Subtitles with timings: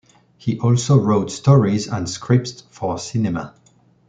[0.35, 3.53] He also wrote stories and scripts for cinema.